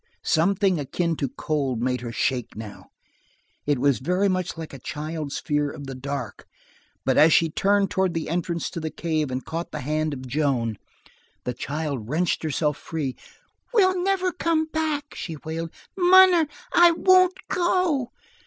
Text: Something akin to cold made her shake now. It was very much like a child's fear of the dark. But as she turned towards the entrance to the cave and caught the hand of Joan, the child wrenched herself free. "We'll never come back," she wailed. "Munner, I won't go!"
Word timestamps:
Something 0.25 0.79
akin 0.79 1.15
to 1.17 1.29
cold 1.29 1.79
made 1.79 2.01
her 2.01 2.11
shake 2.11 2.55
now. 2.55 2.87
It 3.67 3.77
was 3.77 3.99
very 3.99 4.27
much 4.27 4.57
like 4.57 4.73
a 4.73 4.79
child's 4.79 5.37
fear 5.37 5.69
of 5.69 5.85
the 5.85 5.93
dark. 5.93 6.47
But 7.05 7.19
as 7.19 7.31
she 7.33 7.51
turned 7.51 7.91
towards 7.91 8.15
the 8.15 8.27
entrance 8.27 8.71
to 8.71 8.79
the 8.79 8.89
cave 8.89 9.29
and 9.29 9.45
caught 9.45 9.71
the 9.71 9.81
hand 9.81 10.15
of 10.15 10.25
Joan, 10.25 10.79
the 11.43 11.53
child 11.53 12.09
wrenched 12.09 12.41
herself 12.41 12.77
free. 12.77 13.15
"We'll 13.75 14.01
never 14.01 14.31
come 14.31 14.65
back," 14.65 15.13
she 15.13 15.37
wailed. 15.45 15.69
"Munner, 15.95 16.47
I 16.73 16.93
won't 16.93 17.37
go!" 17.47 18.11